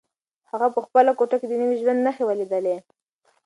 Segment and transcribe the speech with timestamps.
[0.51, 2.75] هغه په خپله کوټه کې د نوي ژوند نښې ولیدلې.